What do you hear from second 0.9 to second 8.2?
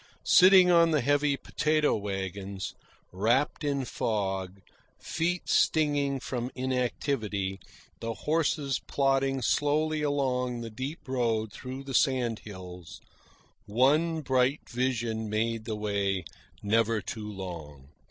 heavy potato wagons, wrapped in fog, feet stinging from inactivity, the